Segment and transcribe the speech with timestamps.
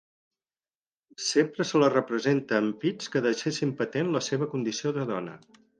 [1.25, 5.43] Sempre se la representa amb pits que deixessin patent la seva condició de dona.